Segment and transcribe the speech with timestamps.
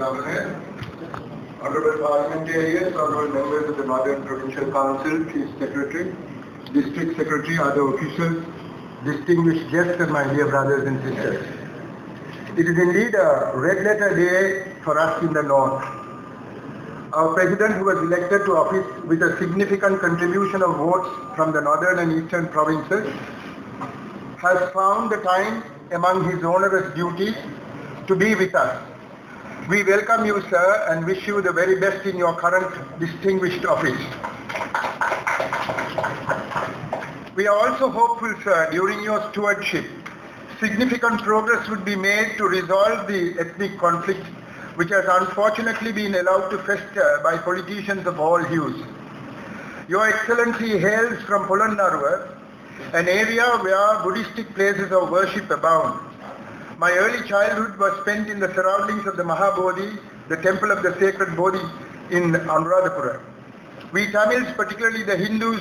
[0.00, 6.14] Honorable Parliamentarians, Honorable Members of the Northern Provincial Council, Chief Secretary,
[6.72, 8.42] District Secretary, other officials,
[9.04, 11.46] distinguished guests and my dear brothers and sisters.
[12.56, 15.84] It is indeed a red letter day for us in the North.
[17.12, 21.60] Our President who was elected to office with a significant contribution of votes from the
[21.60, 23.12] Northern and Eastern provinces
[24.38, 25.62] has found the time
[25.92, 27.34] among his onerous duties
[28.06, 28.89] to be with us.
[29.68, 34.00] We welcome you, sir, and wish you the very best in your current distinguished office.
[37.36, 39.84] We are also hopeful, sir, during your stewardship,
[40.58, 44.26] significant progress would be made to resolve the ethnic conflict
[44.74, 48.82] which has unfortunately been allowed to fester by politicians of all hues.
[49.88, 52.36] Your Excellency hails from Polonnaruwa,
[52.94, 56.09] an area where Buddhistic places of worship abound.
[56.80, 59.98] My early childhood was spent in the surroundings of the Mahabodhi,
[60.30, 61.60] the temple of the sacred Bodhi
[62.10, 63.20] in Anuradhapura.
[63.92, 65.60] We Tamils, particularly the Hindus,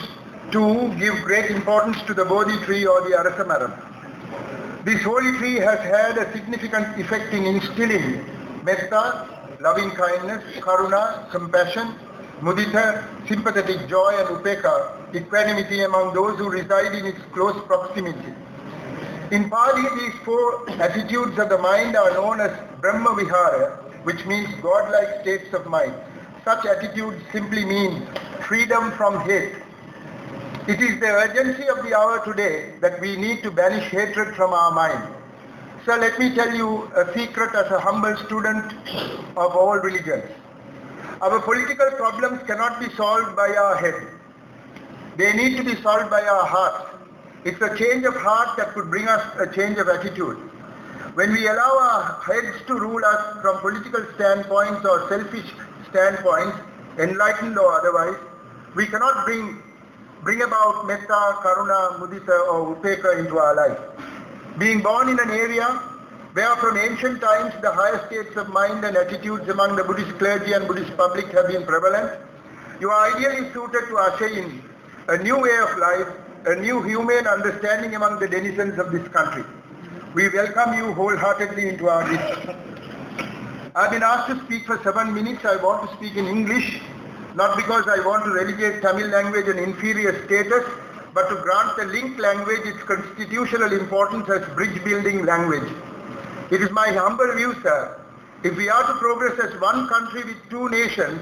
[0.50, 4.86] too give great importance to the Bodhi tree or the Arasamaram.
[4.86, 8.24] This holy tree has had a significant effect in instilling
[8.64, 9.28] metta,
[9.60, 11.96] loving kindness, karuna, compassion,
[12.40, 18.34] mudita, sympathetic joy and upeka, equanimity among those who reside in its close proximity.
[19.32, 24.50] In Pali, these four attitudes of the mind are known as Brahma Vihara, which means
[24.60, 25.94] godlike states of mind.
[26.44, 28.08] Such attitudes simply mean
[28.42, 29.54] freedom from hate.
[30.68, 34.52] It is the urgency of the hour today that we need to banish hatred from
[34.52, 35.14] our mind.
[35.86, 38.74] So let me tell you a secret as a humble student
[39.38, 40.26] of all religions.
[41.22, 44.08] Our political problems cannot be solved by our head.
[45.18, 46.99] They need to be solved by our hearts.
[47.46, 50.38] It's a change of heart that could bring us a change of attitude.
[51.16, 55.50] When we allow our heads to rule us from political standpoints or selfish
[55.90, 56.58] standpoints,
[56.98, 58.20] enlightened or otherwise,
[58.76, 59.64] we cannot bring
[60.22, 63.80] bring about metta, karuna, mudita or upeka into our life.
[64.58, 65.66] Being born in an area
[66.34, 70.52] where from ancient times the higher states of mind and attitudes among the Buddhist clergy
[70.52, 72.20] and Buddhist public have been prevalent,
[72.82, 74.62] you are ideally suited to usher in
[75.08, 76.08] a new way of life,
[76.46, 79.44] a new humane understanding among the denizens of this country.
[80.14, 82.50] We welcome you wholeheartedly into our midst.
[83.76, 85.46] I've been asked to speak for seven minutes.
[85.46, 86.82] I want to speak in English,
[87.36, 90.66] not because I want to relegate Tamil language an inferior status,
[91.14, 95.70] but to grant the linked language its constitutional importance as bridge building language.
[96.52, 98.00] It is my humble view, sir,
[98.44, 101.22] if we are to progress as one country with two nations,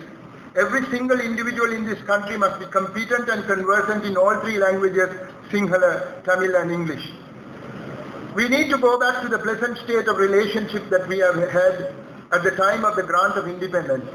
[0.58, 5.10] every single individual in this country must be competent and conversant in all three languages,
[5.50, 7.12] Sinhala, Tamil and English.
[8.34, 11.94] We need to go back to the pleasant state of relationship that we have had
[12.32, 14.06] at the time of the grant of independence.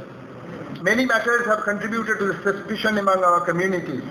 [0.83, 4.03] Many matters have contributed to the suspicion among our communities.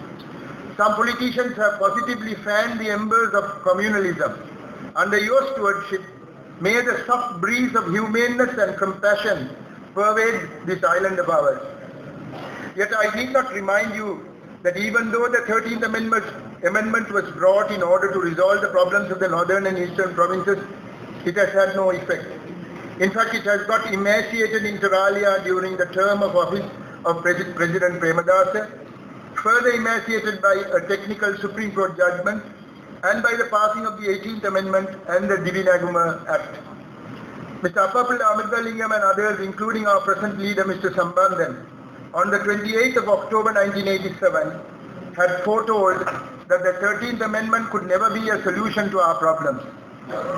[0.77, 4.37] Some politicians have positively fanned the embers of communalism.
[4.95, 6.01] Under your stewardship,
[6.61, 9.55] may the soft breeze of humaneness and compassion
[9.93, 11.70] pervade this island of ours.
[12.75, 14.27] Yet I need not remind you
[14.63, 16.25] that even though the 13th Amendment,
[16.63, 20.63] amendment was brought in order to resolve the problems of the northern and eastern provinces,
[21.25, 22.25] it has had no effect.
[22.99, 26.69] In fact, it has got emaciated inter alia during the term of office
[27.05, 28.69] of President Premadasa,
[29.35, 32.43] further emaciated by a technical Supreme Court judgment
[33.03, 36.59] and by the passing of the 18th Amendment and the Divinaguma Act.
[37.63, 37.89] Mr.
[37.89, 40.93] Appapillai Amirthalingam and others, including our present leader, Mr.
[40.93, 41.65] Sampanthan,
[42.13, 44.59] on the 28th of October 1987,
[45.15, 45.99] had foretold
[46.49, 49.61] that the 13th Amendment could never be a solution to our problems.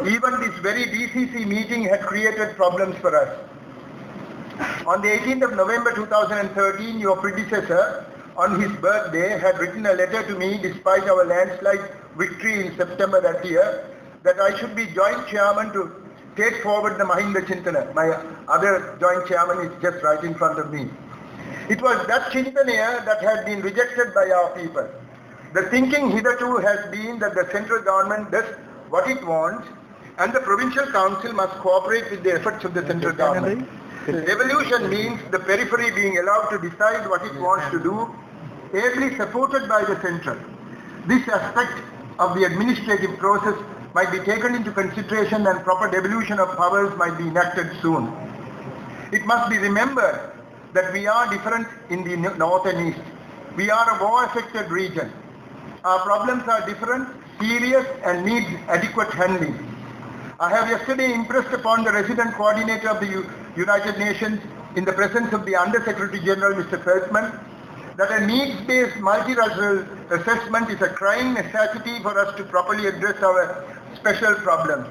[0.07, 3.39] Even this very DCC meeting had created problems for us.
[4.85, 8.05] On the 18th of November 2013, your predecessor,
[8.37, 13.19] on his birthday, had written a letter to me despite our landslide victory in September
[13.19, 13.89] that year,
[14.21, 15.91] that I should be joint chairman to
[16.35, 17.93] take forward the Mahinda Chintana.
[17.95, 18.09] My
[18.47, 20.89] other joint chairman is just right in front of me.
[21.69, 24.87] It was that Chintanaya that had been rejected by our people.
[25.53, 28.45] The thinking hitherto has been that the central government does
[28.89, 29.67] what it wants
[30.17, 33.67] and the provincial council must cooperate with the efforts of the central government.
[34.05, 38.13] Devolution means the periphery being allowed to decide what it wants to do,
[38.77, 40.37] ably supported by the central.
[41.07, 41.81] This aspect
[42.19, 43.55] of the administrative process
[43.93, 48.11] might be taken into consideration and proper devolution of powers might be enacted soon.
[49.13, 50.32] It must be remembered
[50.73, 53.01] that we are different in the north and east.
[53.55, 55.11] We are a war-affected region.
[55.83, 57.09] Our problems are different,
[57.39, 59.55] serious and need adequate handling.
[60.39, 64.41] I have yesterday impressed upon the resident coordinator of the U- United Nations
[64.75, 66.83] in the presence of the Under Secretary General, Mr.
[66.83, 67.39] Feltman,
[67.97, 73.63] that a needs-based multilateral assessment is a crying necessity for us to properly address our
[73.95, 74.87] special problems.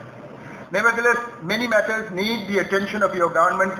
[0.70, 3.74] Nevertheless, many matters need the attention of your government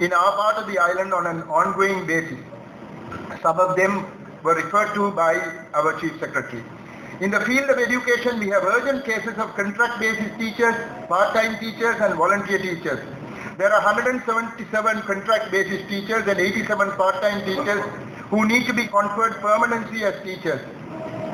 [0.00, 2.38] in our part of the island on an ongoing basis.
[3.42, 4.04] Some of them
[4.42, 5.34] were referred to by
[5.74, 6.62] our Chief Secretary.
[7.20, 10.74] In the field of education, we have urgent cases of contract basis teachers,
[11.08, 13.00] part-time teachers and volunteer teachers.
[13.56, 17.82] There are 177 contract basis teachers and 87 part-time teachers
[18.28, 20.60] who need to be conferred permanency as teachers.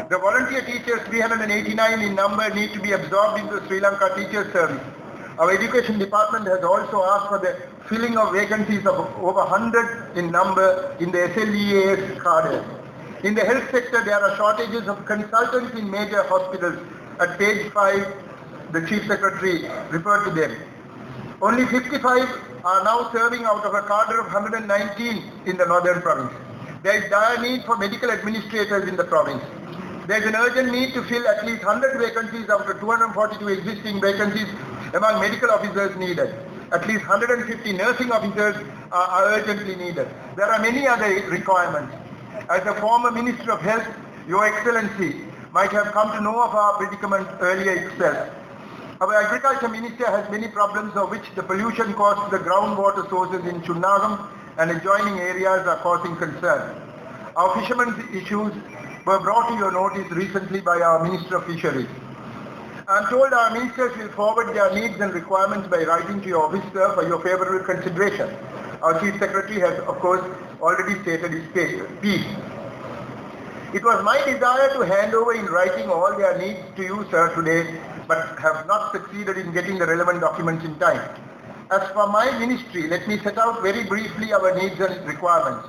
[0.08, 5.01] The volunteer teachers, 389 in number, need to be absorbed into Sri Lanka Teachers Service.
[5.42, 7.58] Our education department has also asked for the
[7.88, 12.62] filling of vacancies of over 100 in number in the SLEAS cadre.
[13.24, 16.78] In the health sector, there are shortages of consultants in major hospitals.
[17.18, 18.14] At page 5,
[18.70, 20.56] the Chief Secretary referred to them.
[21.40, 22.04] Only 55
[22.64, 26.32] are now serving out of a cadre of 119 in the northern province.
[26.84, 29.42] There is dire need for medical administrators in the province.
[30.06, 34.00] There is an urgent need to fill at least 100 vacancies out of 242 existing
[34.00, 34.46] vacancies
[34.94, 36.34] among medical officers needed.
[36.72, 38.56] At least 150 nursing officers
[38.90, 40.08] are, are urgently needed.
[40.36, 41.94] There are many other requirements.
[42.48, 43.86] As a former Minister of Health,
[44.26, 48.30] Your Excellency might have come to know of our predicament earlier itself.
[49.00, 53.44] Our Agriculture Minister has many problems of which the pollution caused to the groundwater sources
[53.46, 54.28] in Chunnagam
[54.58, 56.80] and adjoining areas are causing concern.
[57.36, 58.52] Our fishermen's issues
[59.04, 61.88] were brought to your notice recently by our Minister of Fisheries.
[62.92, 66.42] I am told our ministers will forward their needs and requirements by writing to your
[66.44, 68.28] office, sir, for your favorable consideration.
[68.82, 70.20] Our Chief Secretary has, of course,
[70.60, 72.26] already stated his piece.
[73.72, 77.34] It was my desire to hand over in writing all their needs to you, sir,
[77.34, 81.00] today, but have not succeeded in getting the relevant documents in time.
[81.70, 85.66] As for my ministry, let me set out very briefly our needs and requirements.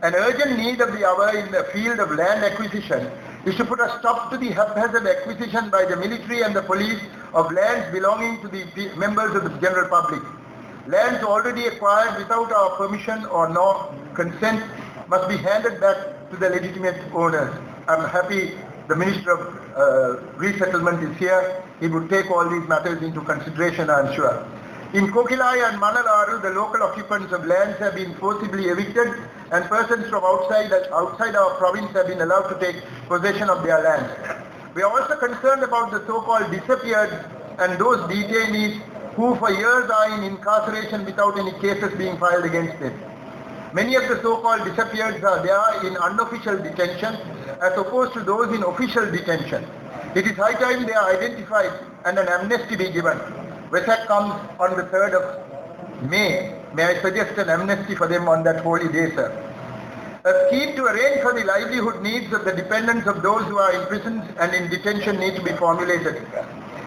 [0.00, 3.10] An urgent need of the hour in the field of land acquisition
[3.46, 7.00] is to put a stop to the haphazard acquisition by the military and the police
[7.32, 8.64] of lands belonging to the
[8.96, 10.20] members of the general public.
[10.88, 14.64] Lands already acquired without our permission or no consent
[15.08, 15.96] must be handed back
[16.30, 17.54] to the legitimate owners.
[17.86, 18.58] I'm happy
[18.88, 19.40] the Minister of
[19.76, 21.62] uh, Resettlement is here.
[21.78, 24.44] He would take all these matters into consideration, I'm sure.
[24.92, 29.08] In Kokilai and Manalaru, the local occupants of lands have been forcibly evicted
[29.50, 33.82] and persons from outside, outside our province have been allowed to take possession of their
[33.82, 34.12] lands.
[34.74, 37.10] We are also concerned about the so-called disappeared
[37.58, 38.80] and those detainees
[39.16, 42.94] who for years are in incarceration without any cases being filed against them.
[43.72, 47.16] Many of the so-called disappeared are there in unofficial detention
[47.60, 49.66] as opposed to those in official detention.
[50.14, 51.72] It is high time they are identified
[52.04, 53.18] and an amnesty be given.
[53.70, 56.54] Vesak comes on the 3rd of May.
[56.74, 59.28] May I suggest an amnesty for them on that holy day, sir?
[60.24, 63.72] A scheme to arrange for the livelihood needs of the dependents of those who are
[63.74, 66.22] in prisons and in detention needs to be formulated.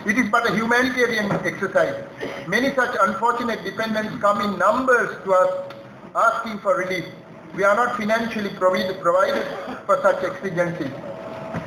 [0.05, 2.01] It is but a humanitarian exercise.
[2.47, 5.73] Many such unfortunate dependents come in numbers to us
[6.15, 7.05] asking for relief.
[7.55, 8.95] We are not financially provided
[9.85, 10.91] for such exigencies.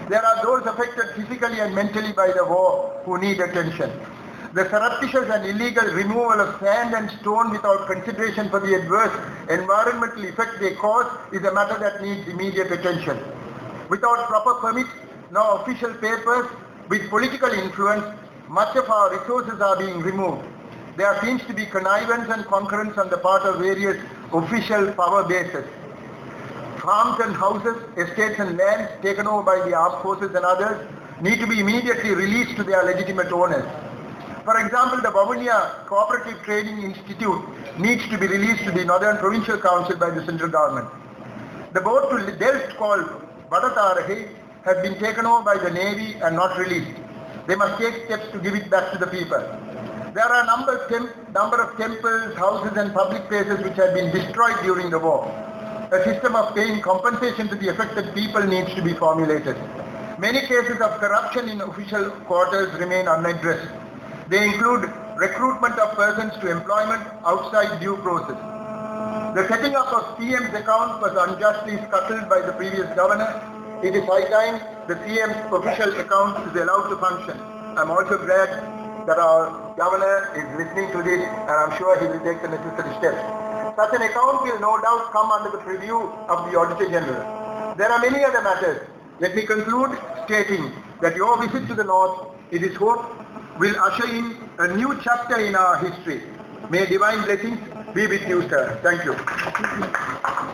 [0.09, 3.91] There are those affected physically and mentally by the war who need attention.
[4.55, 9.11] The surreptitious and illegal removal of sand and stone without consideration for the adverse
[9.49, 13.17] environmental effect they cause is a matter that needs immediate attention.
[13.89, 14.91] Without proper permits,
[15.31, 16.51] nor official papers,
[16.91, 18.05] with political influence,
[18.47, 20.45] much of our resources are being removed.
[20.99, 23.97] There seems to be connivance and concurrence on the part of various
[24.35, 25.65] official power bases.
[26.77, 30.87] Farms and houses, estates and lands taken over by the armed forces and others
[31.23, 33.65] need to be immediately released to their legitimate owners.
[34.45, 37.43] For example, the Vavuniya Cooperative Training Institute
[37.79, 40.89] needs to be released to the Northern Provincial Council by the central government.
[41.73, 43.07] The boat to Delft called
[43.51, 44.29] Badatarahi
[44.65, 47.01] has been taken over by the Navy and not released.
[47.47, 49.39] They must take steps to give it back to the people.
[50.13, 54.11] There are a number temp- number of temples, houses and public places which have been
[54.11, 55.23] destroyed during the war.
[55.93, 59.57] A system of paying compensation to the affected people needs to be formulated.
[60.19, 63.82] Many cases of corruption in official quarters remain unaddressed.
[64.33, 68.41] They include recruitment of persons to employment outside due process.
[69.37, 73.29] The setting up of CM's account was unjustly scuttled by the previous governor.
[73.85, 74.57] It is high time
[74.89, 77.37] the CM's official account is allowed to function.
[77.77, 78.49] I'm also glad
[79.05, 82.97] that our governor is listening to this and I'm sure he will take the necessary
[83.05, 83.21] steps.
[83.77, 87.77] Such an account will no doubt come under the purview of the Auditor General.
[87.77, 88.89] There are many other matters.
[89.21, 89.93] Let me conclude
[90.25, 90.73] stating
[91.03, 93.22] that your visit to the North, it is hoped,
[93.59, 96.23] will usher in a new chapter in our history.
[96.71, 97.61] May divine blessings
[97.95, 98.79] be with you, sir.
[98.83, 100.53] Thank you.